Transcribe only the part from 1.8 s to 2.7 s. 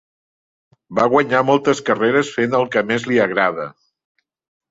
carreres fent el